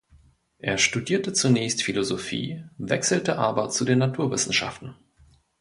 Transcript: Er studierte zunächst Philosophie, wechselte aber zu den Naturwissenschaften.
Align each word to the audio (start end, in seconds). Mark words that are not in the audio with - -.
Er 0.57 0.79
studierte 0.79 1.31
zunächst 1.31 1.83
Philosophie, 1.83 2.63
wechselte 2.79 3.37
aber 3.37 3.69
zu 3.69 3.85
den 3.85 3.99
Naturwissenschaften. 3.99 4.95